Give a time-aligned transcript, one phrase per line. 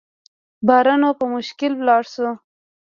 [0.67, 2.29] برونو په مشکل ولاړ شو.